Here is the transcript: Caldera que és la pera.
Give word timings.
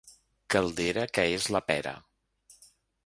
Caldera 0.53 1.03
que 1.17 1.27
és 1.35 1.47
la 1.57 1.61
pera. 1.71 1.93